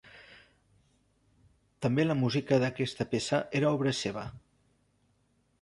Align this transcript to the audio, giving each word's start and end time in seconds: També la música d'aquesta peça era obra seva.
També 1.87 2.07
la 2.07 2.17
música 2.23 2.59
d'aquesta 2.65 3.09
peça 3.15 3.43
era 3.61 3.71
obra 3.77 3.97
seva. 4.03 4.29